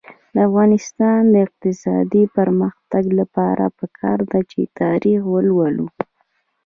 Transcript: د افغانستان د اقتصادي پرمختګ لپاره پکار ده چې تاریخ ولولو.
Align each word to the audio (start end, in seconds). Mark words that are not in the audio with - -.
د 0.33 0.35
افغانستان 0.47 1.21
د 1.33 1.35
اقتصادي 1.47 2.23
پرمختګ 2.37 3.03
لپاره 3.19 3.63
پکار 3.79 4.19
ده 4.31 4.39
چې 4.51 4.61
تاریخ 4.81 5.21
ولولو. 5.33 5.87